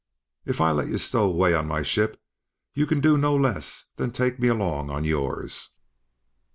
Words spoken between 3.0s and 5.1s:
do no less than take me along on